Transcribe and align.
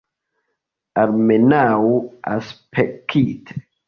Almenaŭ 1.01 1.91
aspekte. 2.31 3.59